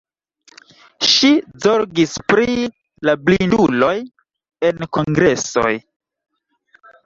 [1.09, 1.29] Ŝi
[1.65, 2.57] zorgis pri
[3.09, 3.93] la blinduloj
[4.71, 5.71] en kongresoj.